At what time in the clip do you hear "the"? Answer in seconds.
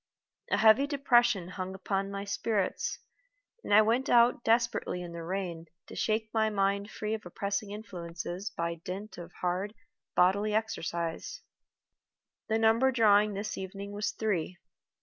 5.13-5.21, 12.47-12.57